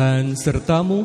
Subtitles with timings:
[0.00, 1.04] Tuhan sertamu.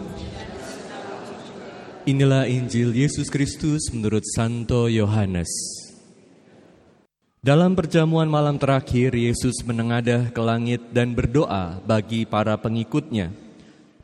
[2.07, 5.51] Inilah Injil Yesus Kristus menurut Santo Yohanes.
[7.43, 13.35] Dalam perjamuan malam terakhir, Yesus menengadah ke langit dan berdoa bagi para pengikutnya.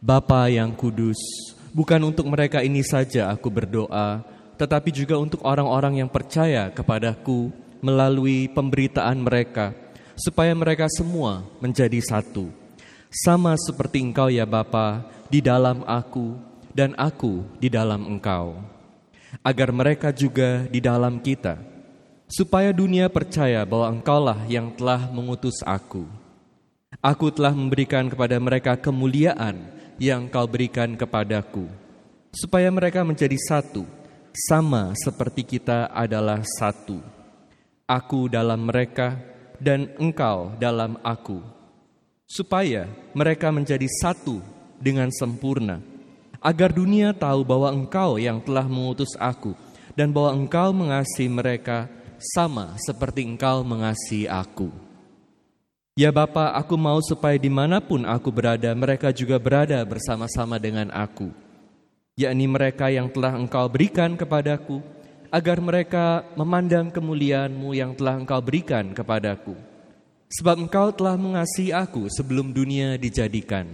[0.04, 1.24] Bapa yang kudus,
[1.72, 4.28] bukan untuk mereka ini saja aku berdoa,
[4.60, 7.48] tetapi juga untuk orang-orang yang percaya kepadaku
[7.80, 9.72] melalui pemberitaan mereka,
[10.20, 12.61] supaya mereka semua menjadi satu.
[13.12, 16.32] Sama seperti engkau ya Bapa, di dalam aku,
[16.72, 18.56] dan aku di dalam engkau.
[19.44, 21.60] Agar mereka juga di dalam kita,
[22.32, 26.08] supaya dunia percaya bahwa engkaulah yang telah mengutus aku.
[27.04, 29.60] Aku telah memberikan kepada mereka kemuliaan
[30.00, 31.68] yang kau berikan kepadaku,
[32.32, 33.84] supaya mereka menjadi satu,
[34.32, 37.04] sama seperti kita adalah satu.
[37.84, 39.20] Aku dalam mereka
[39.60, 41.44] dan engkau dalam aku,
[42.32, 44.40] supaya mereka menjadi satu
[44.80, 45.84] dengan sempurna,
[46.40, 49.52] agar dunia tahu bahwa engkau yang telah mengutus aku,
[50.00, 54.72] dan bahwa engkau mengasihi mereka sama seperti engkau mengasihi aku.
[55.92, 60.88] Ya Bapa, aku mau supaya di mana pun aku berada, mereka juga berada bersama-sama dengan
[60.88, 61.36] aku.
[62.16, 64.80] Yakni mereka yang telah engkau berikan kepadaku,
[65.28, 69.71] agar mereka memandang kemuliaanmu yang telah engkau berikan kepadaku.
[70.32, 73.68] Sebab engkau telah mengasihi aku sebelum dunia dijadikan.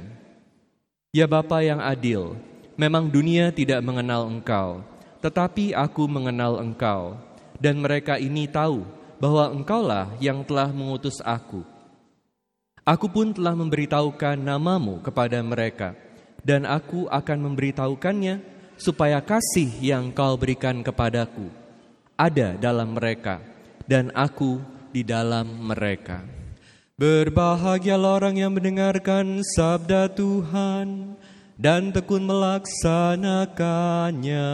[1.13, 2.33] Ya Bapa yang adil,
[2.73, 4.81] memang dunia tidak mengenal engkau,
[5.21, 7.13] tetapi aku mengenal engkau
[7.61, 8.85] dan mereka ini tahu
[9.21, 11.61] bahwa engkaulah yang telah mengutus aku.
[12.81, 15.93] Aku pun telah memberitahukan namamu kepada mereka,
[16.41, 18.41] dan aku akan memberitahukannya
[18.81, 21.49] supaya kasih yang kau berikan kepadaku
[22.17, 23.37] ada dalam mereka,
[23.85, 24.57] dan aku
[24.89, 26.25] di dalam mereka.
[26.97, 31.13] Berbahagialah orang yang mendengarkan sabda Tuhan
[31.53, 34.49] dan tekun melaksanakannya.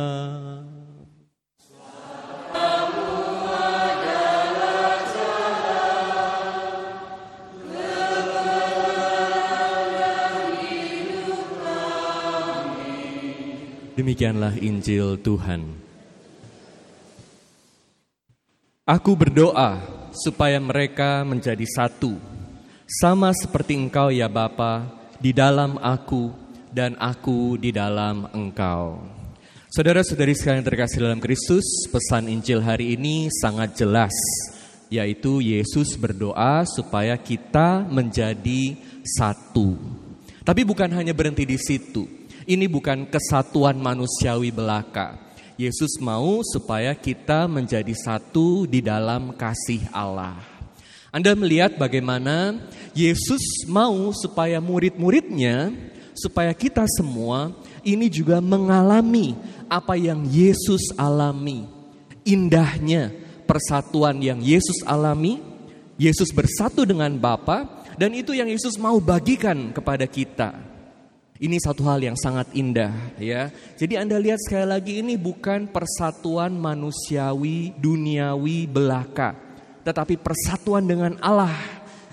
[13.96, 15.80] Demikianlah Injil Tuhan.
[18.84, 19.80] Aku berdoa
[20.12, 22.33] supaya mereka menjadi satu,
[22.88, 24.88] sama seperti Engkau ya Bapa,
[25.24, 26.36] di dalam aku
[26.74, 29.00] dan aku di dalam Engkau.
[29.74, 34.14] Saudara-saudari sekalian terkasih dalam Kristus, pesan Injil hari ini sangat jelas,
[34.92, 39.74] yaitu Yesus berdoa supaya kita menjadi satu.
[40.46, 42.06] Tapi bukan hanya berhenti di situ,
[42.46, 45.18] ini bukan kesatuan manusiawi belaka.
[45.58, 50.53] Yesus mau supaya kita menjadi satu di dalam kasih Allah.
[51.14, 52.58] Anda melihat bagaimana
[52.98, 55.70] Yesus mau supaya murid-muridnya,
[56.18, 57.54] supaya kita semua
[57.86, 59.38] ini juga mengalami
[59.70, 61.70] apa yang Yesus alami.
[62.26, 63.14] Indahnya
[63.46, 65.38] persatuan yang Yesus alami,
[66.02, 70.58] Yesus bersatu dengan Bapa dan itu yang Yesus mau bagikan kepada kita.
[71.38, 72.90] Ini satu hal yang sangat indah
[73.22, 73.54] ya.
[73.78, 79.43] Jadi Anda lihat sekali lagi ini bukan persatuan manusiawi, duniawi, belaka.
[79.84, 81.56] Tetapi persatuan dengan Allah.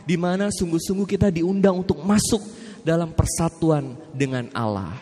[0.03, 2.42] Di mana sungguh-sungguh kita diundang untuk masuk
[2.82, 4.98] dalam persatuan dengan Allah.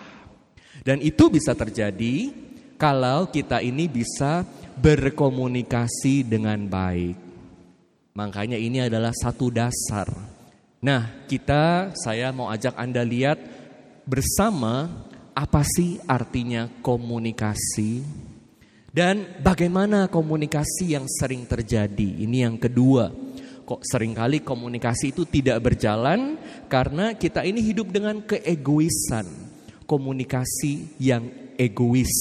[0.84, 2.32] Dan itu bisa terjadi
[2.78, 4.46] kalau kita ini bisa
[4.78, 7.16] berkomunikasi dengan baik.
[8.14, 10.10] Makanya ini adalah satu dasar.
[10.78, 13.38] Nah, kita saya mau ajak Anda lihat
[14.06, 14.90] bersama
[15.34, 18.02] apa sih artinya komunikasi
[18.88, 22.24] dan bagaimana komunikasi yang sering terjadi.
[22.24, 23.12] Ini yang kedua.
[23.68, 26.40] Kok sering kali komunikasi itu tidak berjalan
[26.72, 29.28] karena kita ini hidup dengan keegoisan.
[29.84, 31.28] Komunikasi yang
[31.60, 32.12] egois.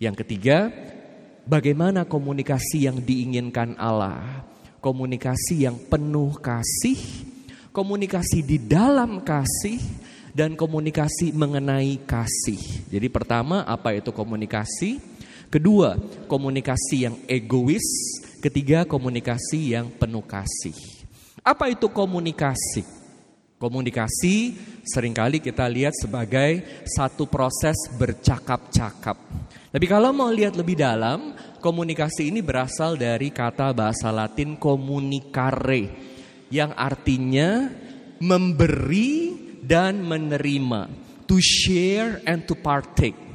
[0.00, 0.72] Yang ketiga,
[1.44, 4.48] bagaimana komunikasi yang diinginkan Allah?
[4.80, 6.96] Komunikasi yang penuh kasih,
[7.68, 9.76] komunikasi di dalam kasih,
[10.32, 12.88] dan komunikasi mengenai kasih.
[12.88, 15.09] Jadi pertama apa itu komunikasi?
[15.50, 15.98] Kedua,
[16.30, 17.82] komunikasi yang egois.
[18.38, 20.78] Ketiga, komunikasi yang penuh kasih.
[21.42, 22.86] Apa itu komunikasi?
[23.58, 24.54] Komunikasi
[24.86, 29.18] sering kali kita lihat sebagai satu proses bercakap-cakap.
[29.74, 35.90] Tapi kalau mau lihat lebih dalam, komunikasi ini berasal dari kata bahasa Latin communicare
[36.46, 37.66] yang artinya
[38.22, 39.34] memberi
[39.66, 41.10] dan menerima.
[41.26, 43.29] To share and to partake.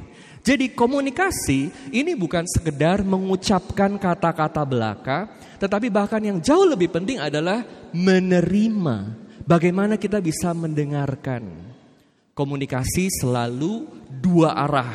[0.46, 5.26] Jadi komunikasi ini bukan sekedar mengucapkan kata-kata belaka,
[5.58, 9.26] tetapi bahkan yang jauh lebih penting adalah menerima.
[9.42, 11.74] Bagaimana kita bisa mendengarkan.
[12.30, 14.94] Komunikasi selalu dua arah,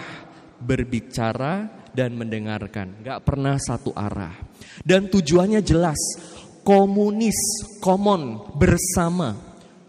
[0.62, 4.32] berbicara dan mendengarkan, nggak pernah satu arah.
[4.86, 6.00] Dan tujuannya jelas,
[6.64, 7.36] komunis,
[7.82, 9.36] common, bersama,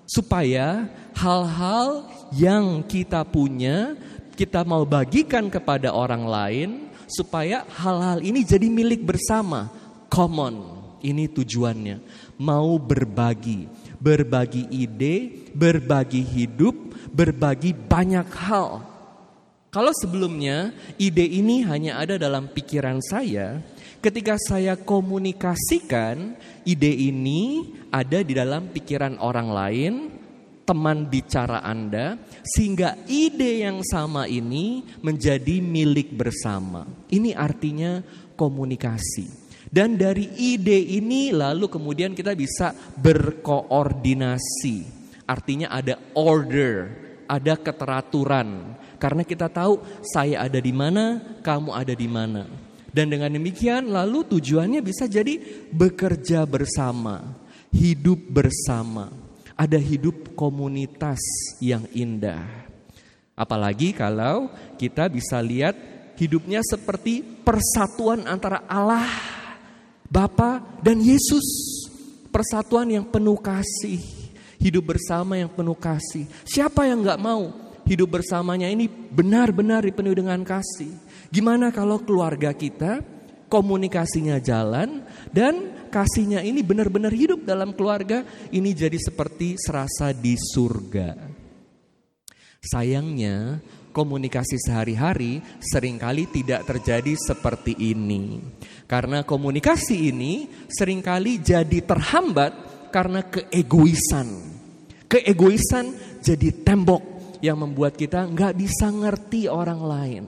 [0.09, 3.95] supaya hal-hal yang kita punya
[4.35, 6.69] kita mau bagikan kepada orang lain
[7.09, 9.69] supaya hal-hal ini jadi milik bersama,
[10.09, 10.81] common.
[11.03, 11.99] Ini tujuannya,
[12.39, 13.67] mau berbagi,
[13.99, 18.87] berbagi ide, berbagi hidup, berbagi banyak hal.
[19.73, 20.71] Kalau sebelumnya
[21.03, 23.59] ide ini hanya ada dalam pikiran saya,
[23.99, 29.95] ketika saya komunikasikan ide ini ada di dalam pikiran orang lain,
[30.73, 36.89] teman bicara Anda, sehingga ide yang sama ini menjadi milik bersama.
[37.13, 38.01] Ini artinya
[38.41, 39.45] komunikasi.
[39.69, 45.05] Dan dari ide ini lalu kemudian kita bisa berkoordinasi.
[45.29, 46.89] Artinya ada order,
[47.29, 48.81] ada keteraturan.
[48.97, 52.49] Karena kita tahu saya ada di mana, kamu ada di mana.
[52.93, 55.37] Dan dengan demikian lalu tujuannya bisa jadi
[55.73, 57.37] bekerja bersama,
[57.73, 59.22] hidup bersama.
[59.57, 61.21] Ada hidup komunitas
[61.61, 62.45] yang indah.
[63.33, 65.75] Apalagi kalau kita bisa lihat
[66.21, 69.09] hidupnya seperti persatuan antara Allah
[70.13, 71.45] Bapa dan Yesus.
[72.29, 74.01] Persatuan yang penuh kasih.
[74.61, 76.29] Hidup bersama yang penuh kasih.
[76.45, 77.51] Siapa yang nggak mau
[77.89, 80.93] hidup bersamanya ini benar-benar dipenuhi dengan kasih.
[81.33, 83.01] Gimana kalau keluarga kita
[83.49, 91.13] komunikasinya jalan dan kasihnya ini benar-benar hidup dalam keluarga ini jadi seperti serasa di surga.
[92.65, 93.61] Sayangnya
[93.93, 98.41] komunikasi sehari-hari sering kali tidak terjadi seperti ini.
[98.89, 104.57] Karena komunikasi ini sering kali jadi terhambat karena keegoisan.
[105.07, 105.93] Keegoisan
[106.25, 110.25] jadi tembok yang membuat kita nggak bisa ngerti orang lain.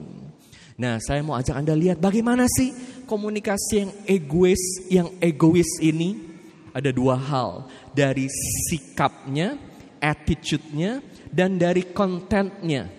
[0.75, 6.35] Nah, saya mau ajak Anda lihat bagaimana sih komunikasi yang egois, yang egois ini.
[6.75, 8.27] Ada dua hal, dari
[8.67, 9.55] sikapnya,
[10.03, 10.99] attitude-nya,
[11.31, 12.91] dan dari kontennya.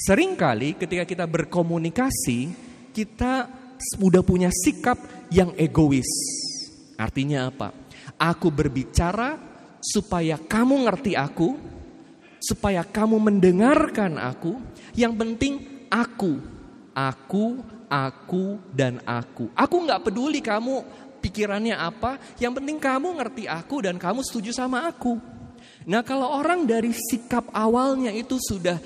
[0.00, 2.48] Seringkali ketika kita berkomunikasi,
[2.96, 4.96] kita sudah punya sikap
[5.28, 6.08] yang egois.
[6.96, 7.76] Artinya apa?
[8.16, 9.36] Aku berbicara
[9.80, 11.56] supaya kamu ngerti aku,
[12.40, 14.56] supaya kamu mendengarkan aku.
[14.96, 15.54] Yang penting
[15.92, 16.40] aku,
[16.96, 19.50] aku, aku, dan aku.
[19.54, 20.82] Aku nggak peduli kamu
[21.22, 22.18] pikirannya apa.
[22.38, 25.18] Yang penting kamu ngerti aku dan kamu setuju sama aku.
[25.86, 28.78] Nah kalau orang dari sikap awalnya itu sudah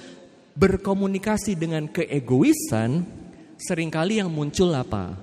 [0.56, 3.04] berkomunikasi dengan keegoisan,
[3.56, 5.16] sering kali yang muncul apa?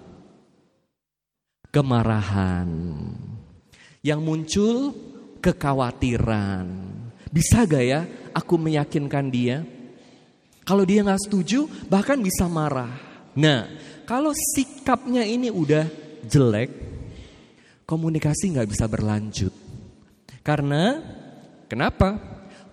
[1.69, 2.69] Kemarahan.
[4.01, 4.75] Yang muncul
[5.41, 6.65] kekhawatiran.
[7.27, 8.01] Bisa gak ya
[8.33, 9.61] aku meyakinkan dia?
[10.67, 13.06] Kalau dia nggak setuju, bahkan bisa marah.
[13.37, 13.69] Nah,
[14.09, 15.85] kalau sikapnya ini udah
[16.25, 16.73] jelek,
[17.85, 19.53] komunikasi nggak bisa berlanjut.
[20.41, 20.97] Karena
[21.69, 22.17] kenapa?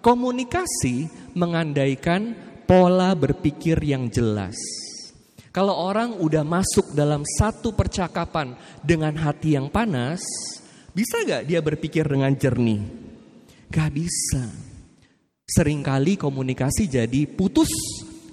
[0.00, 2.32] Komunikasi mengandaikan
[2.64, 4.56] pola berpikir yang jelas.
[5.54, 10.18] Kalau orang udah masuk dalam satu percakapan dengan hati yang panas,
[10.90, 12.82] bisa gak dia berpikir dengan jernih?
[13.70, 14.50] Gak bisa.
[15.46, 17.70] Seringkali komunikasi jadi putus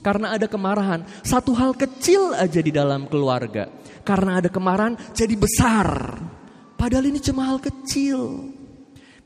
[0.02, 1.06] karena ada kemarahan.
[1.22, 3.70] Satu hal kecil aja di dalam keluarga.
[4.02, 6.18] Karena ada kemarahan jadi besar.
[6.76, 8.50] Padahal ini cuma hal kecil.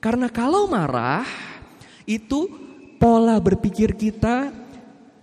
[0.03, 1.25] Karena kalau marah
[2.05, 2.45] itu
[2.99, 4.51] pola berpikir kita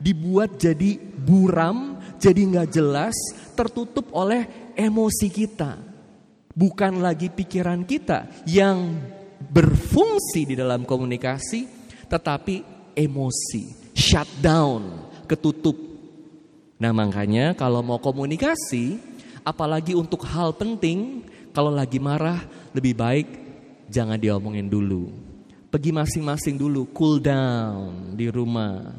[0.01, 3.15] dibuat jadi buram, jadi nggak jelas,
[3.55, 5.79] tertutup oleh emosi kita.
[6.53, 8.99] Bukan lagi pikiran kita yang
[9.39, 11.69] berfungsi di dalam komunikasi,
[12.09, 12.65] tetapi
[12.97, 15.75] emosi, shutdown, ketutup.
[16.77, 19.01] Nah makanya kalau mau komunikasi,
[19.41, 21.25] apalagi untuk hal penting,
[21.57, 22.45] kalau lagi marah
[22.77, 23.29] lebih baik
[23.89, 25.09] jangan diomongin dulu.
[25.73, 28.93] Pergi masing-masing dulu, cool down di rumah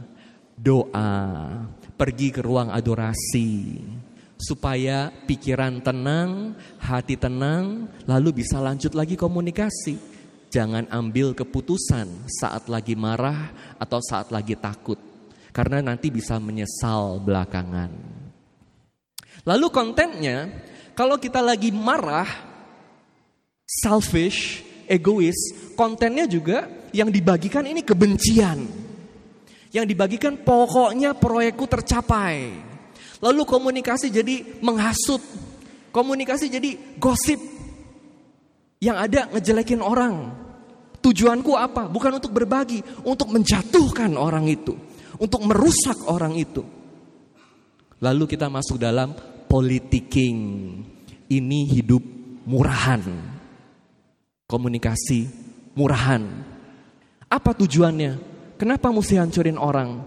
[0.58, 1.22] doa,
[1.94, 3.78] pergi ke ruang adorasi,
[4.42, 10.02] supaya pikiran tenang, hati tenang, lalu bisa lanjut lagi komunikasi.
[10.50, 14.98] Jangan ambil keputusan saat lagi marah atau saat lagi takut,
[15.54, 17.94] karena nanti bisa menyesal belakangan.
[19.46, 20.50] Lalu kontennya,
[20.98, 22.28] kalau kita lagi marah,
[23.64, 25.38] selfish, egois,
[25.78, 28.84] kontennya juga yang dibagikan ini kebencian
[29.74, 32.54] yang dibagikan pokoknya proyekku tercapai.
[33.20, 35.20] Lalu komunikasi jadi menghasut.
[35.90, 37.42] Komunikasi jadi gosip.
[38.78, 40.30] Yang ada ngejelekin orang.
[41.02, 41.90] Tujuanku apa?
[41.90, 44.72] Bukan untuk berbagi, untuk menjatuhkan orang itu,
[45.18, 46.64] untuk merusak orang itu.
[48.04, 49.16] Lalu kita masuk dalam
[49.48, 50.38] politiking.
[51.30, 52.04] Ini hidup
[52.44, 53.02] murahan.
[54.46, 55.30] Komunikasi
[55.74, 56.22] murahan.
[57.32, 58.20] Apa tujuannya?
[58.60, 60.04] Kenapa mesti hancurin orang?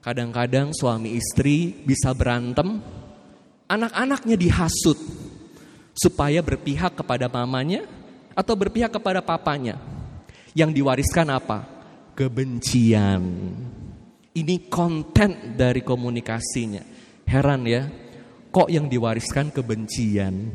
[0.00, 2.78] Kadang-kadang suami istri bisa berantem,
[3.66, 4.96] anak-anaknya dihasut
[5.92, 7.84] supaya berpihak kepada mamanya
[8.32, 9.76] atau berpihak kepada papanya.
[10.56, 11.68] Yang diwariskan apa?
[12.14, 13.24] Kebencian.
[14.36, 16.84] Ini konten dari komunikasinya.
[17.24, 17.88] Heran ya,
[18.52, 20.52] kok yang diwariskan kebencian?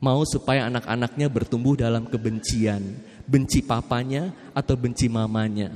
[0.00, 2.80] Mau supaya anak-anaknya bertumbuh dalam kebencian,
[3.28, 5.68] benci papanya atau benci mamanya.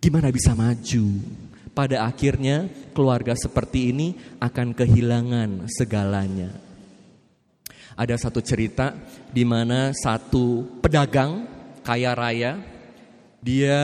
[0.00, 1.04] Gimana bisa maju?
[1.76, 2.64] Pada akhirnya
[2.96, 6.48] keluarga seperti ini akan kehilangan segalanya.
[7.92, 8.96] Ada satu cerita
[9.30, 11.44] di mana satu pedagang
[11.84, 12.73] kaya raya
[13.44, 13.76] dia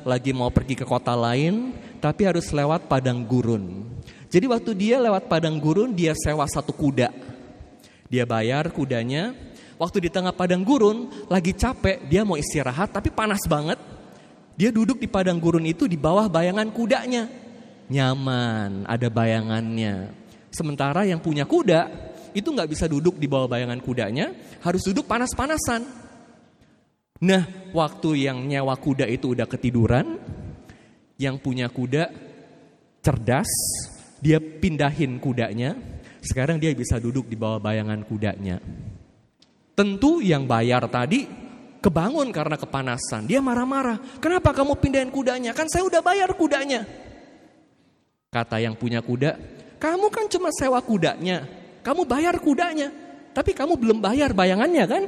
[0.00, 3.84] lagi mau pergi ke kota lain tapi harus lewat padang gurun.
[4.32, 7.12] Jadi waktu dia lewat padang gurun dia sewa satu kuda.
[8.08, 9.36] Dia bayar kudanya.
[9.76, 13.76] Waktu di tengah padang gurun lagi capek dia mau istirahat tapi panas banget.
[14.56, 17.28] Dia duduk di padang gurun itu di bawah bayangan kudanya.
[17.92, 20.16] Nyaman, ada bayangannya.
[20.48, 21.92] Sementara yang punya kuda
[22.32, 24.32] itu nggak bisa duduk di bawah bayangan kudanya,
[24.64, 26.03] harus duduk panas-panasan.
[27.24, 30.20] Nah, waktu yang nyawa kuda itu udah ketiduran,
[31.16, 32.12] yang punya kuda
[33.00, 33.48] cerdas,
[34.20, 35.72] dia pindahin kudanya,
[36.20, 38.60] sekarang dia bisa duduk di bawah bayangan kudanya.
[39.72, 41.24] Tentu yang bayar tadi
[41.80, 43.24] kebangun karena kepanasan.
[43.24, 44.20] Dia marah-marah.
[44.20, 45.56] Kenapa kamu pindahin kudanya?
[45.56, 46.84] Kan saya udah bayar kudanya.
[48.28, 49.40] Kata yang punya kuda,
[49.80, 51.48] kamu kan cuma sewa kudanya.
[51.80, 52.92] Kamu bayar kudanya,
[53.32, 55.04] tapi kamu belum bayar bayangannya kan?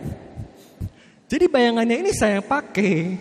[1.26, 3.18] Jadi bayangannya ini saya pakai.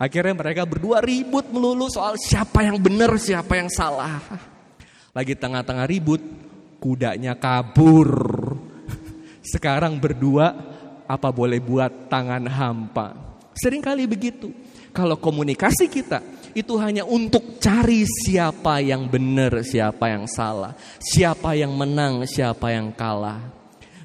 [0.00, 4.16] Akhirnya mereka berdua ribut melulu soal siapa yang benar, siapa yang salah.
[5.12, 6.24] Lagi tengah-tengah ribut,
[6.80, 8.08] kudanya kabur.
[9.44, 10.56] Sekarang berdua
[11.04, 13.36] apa boleh buat tangan hampa.
[13.52, 14.48] Sering kali begitu.
[14.90, 16.24] Kalau komunikasi kita
[16.56, 22.90] itu hanya untuk cari siapa yang benar, siapa yang salah, siapa yang menang, siapa yang
[22.96, 23.38] kalah.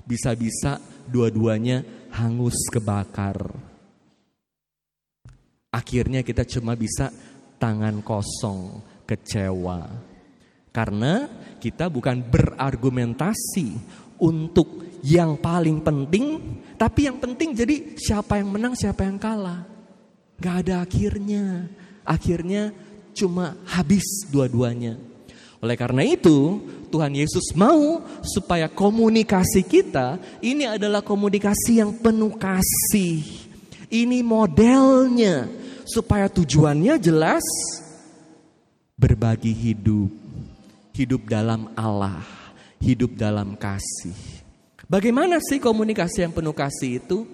[0.05, 0.77] Bisa-bisa
[1.09, 1.81] dua-duanya
[2.15, 3.51] hangus kebakar.
[5.67, 7.11] Akhirnya kita cuma bisa
[7.59, 9.91] tangan kosong, kecewa.
[10.71, 11.27] Karena
[11.59, 13.75] kita bukan berargumentasi
[14.23, 16.39] untuk yang paling penting,
[16.79, 19.67] tapi yang penting jadi siapa yang menang, siapa yang kalah.
[20.39, 21.67] Gak ada akhirnya.
[22.07, 22.71] Akhirnya
[23.15, 24.99] cuma habis dua-duanya.
[25.65, 26.61] Oleh karena itu,
[26.93, 33.25] Tuhan Yesus mau supaya komunikasi kita ini adalah komunikasi yang penuh kasih.
[33.89, 35.49] Ini modelnya
[35.89, 37.41] supaya tujuannya jelas
[38.93, 40.13] berbagi hidup.
[40.95, 42.23] Hidup dalam Allah,
[42.79, 44.15] hidup dalam kasih.
[44.85, 47.25] Bagaimana sih komunikasi yang penuh kasih itu?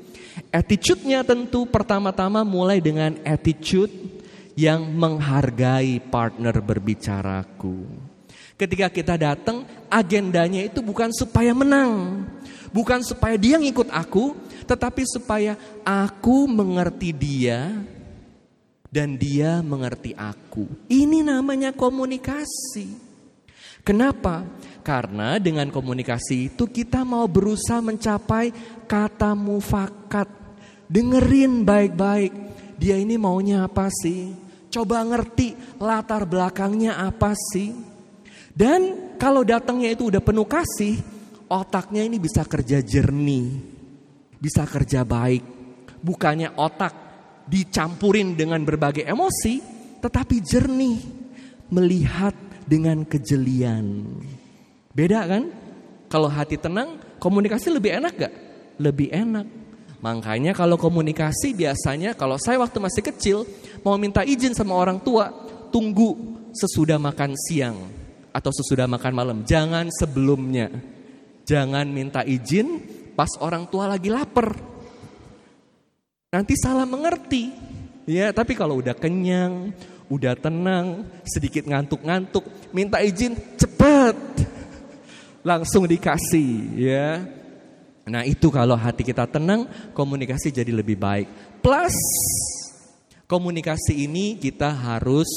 [0.49, 3.91] Attitude-nya tentu pertama-tama mulai dengan attitude
[4.57, 8.00] yang menghargai partner berbicaraku.
[8.61, 12.21] Ketika kita datang, agendanya itu bukan supaya menang,
[12.69, 14.37] bukan supaya dia ngikut aku,
[14.69, 17.73] tetapi supaya aku mengerti dia
[18.93, 20.69] dan dia mengerti aku.
[20.85, 23.09] Ini namanya komunikasi.
[23.81, 24.45] Kenapa?
[24.85, 28.53] Karena dengan komunikasi itu kita mau berusaha mencapai
[28.85, 30.29] kata mufakat.
[30.85, 32.29] Dengerin baik-baik.
[32.77, 34.37] Dia ini maunya apa sih?
[34.69, 37.90] Coba ngerti latar belakangnya apa sih?
[38.51, 40.99] Dan kalau datangnya itu udah penuh kasih,
[41.47, 43.47] otaknya ini bisa kerja jernih.
[44.41, 45.43] Bisa kerja baik.
[46.01, 46.93] Bukannya otak
[47.47, 49.61] dicampurin dengan berbagai emosi,
[50.01, 50.97] tetapi jernih.
[51.71, 52.35] Melihat
[52.67, 54.03] dengan kejelian.
[54.91, 55.47] Beda kan?
[56.11, 58.33] Kalau hati tenang, komunikasi lebih enak gak?
[58.75, 59.47] Lebih enak.
[60.03, 63.37] Makanya kalau komunikasi biasanya kalau saya waktu masih kecil
[63.85, 65.29] mau minta izin sama orang tua,
[65.69, 66.17] tunggu
[66.51, 68.00] sesudah makan siang
[68.31, 69.37] atau sesudah makan malam.
[69.43, 70.71] Jangan sebelumnya.
[71.43, 72.79] Jangan minta izin
[73.15, 74.55] pas orang tua lagi lapar.
[76.31, 77.51] Nanti salah mengerti.
[78.07, 79.75] Ya, tapi kalau udah kenyang,
[80.09, 84.15] udah tenang, sedikit ngantuk-ngantuk, minta izin cepat.
[85.49, 87.23] Langsung dikasih ya.
[88.07, 91.27] Nah itu kalau hati kita tenang, komunikasi jadi lebih baik.
[91.61, 91.95] Plus
[93.29, 95.29] komunikasi ini kita harus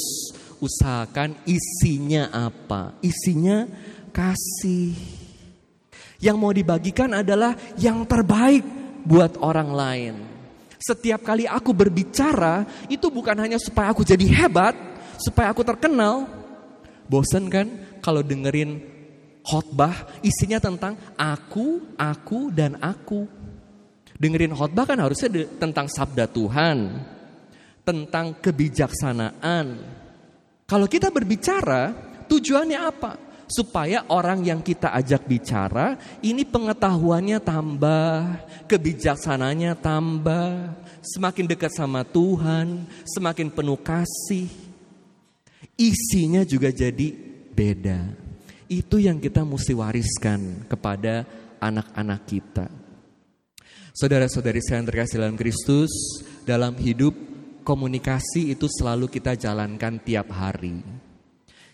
[0.65, 2.97] usahakan isinya apa?
[3.05, 3.69] Isinya
[4.09, 4.97] kasih.
[6.17, 8.65] Yang mau dibagikan adalah yang terbaik
[9.05, 10.15] buat orang lain.
[10.81, 14.73] Setiap kali aku berbicara, itu bukan hanya supaya aku jadi hebat,
[15.21, 16.25] supaya aku terkenal.
[17.05, 17.69] Bosen kan
[18.01, 18.81] kalau dengerin
[19.45, 23.29] khotbah isinya tentang aku, aku, dan aku.
[24.17, 27.01] Dengerin khotbah kan harusnya tentang sabda Tuhan,
[27.85, 30.04] tentang kebijaksanaan.
[30.65, 31.93] Kalau kita berbicara,
[32.25, 33.21] tujuannya apa?
[33.45, 35.93] Supaya orang yang kita ajak bicara,
[36.25, 40.73] ini pengetahuannya tambah, kebijaksanaannya tambah,
[41.05, 44.49] semakin dekat sama Tuhan, semakin penuh kasih.
[45.77, 47.13] Isinya juga jadi
[47.53, 48.09] beda.
[48.65, 51.29] Itu yang kita mesti wariskan kepada
[51.61, 52.65] anak-anak kita.
[53.93, 55.93] Saudara-saudari saya yang terkasih dalam Kristus,
[56.41, 57.13] dalam hidup
[57.65, 60.85] komunikasi itu selalu kita jalankan tiap hari.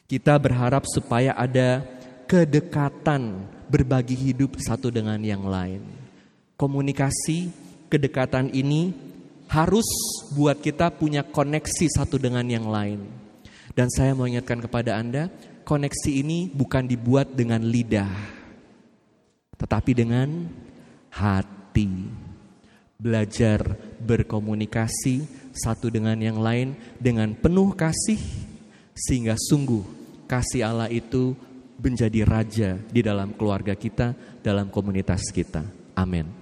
[0.08, 1.84] Kita berharap supaya ada
[2.26, 5.84] kedekatan berbagi hidup satu dengan yang lain.
[6.56, 7.52] Komunikasi,
[7.92, 8.96] kedekatan ini
[9.52, 9.88] harus
[10.32, 13.04] buat kita punya koneksi satu dengan yang lain.
[13.76, 15.28] Dan saya mau ingatkan kepada Anda,
[15.68, 18.12] koneksi ini bukan dibuat dengan lidah,
[19.60, 20.48] tetapi dengan
[21.12, 21.88] hati.
[23.02, 28.20] Belajar berkomunikasi satu dengan yang lain dengan penuh kasih,
[28.98, 29.86] sehingga sungguh
[30.26, 31.38] kasih Allah itu
[31.82, 35.66] menjadi raja di dalam keluarga kita, dalam komunitas kita.
[35.98, 36.41] Amin.